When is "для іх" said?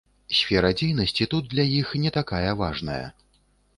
1.53-1.93